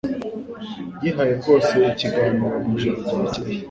[1.03, 3.59] Yihaye rwose ikiganiro mu ijoro ryakeye;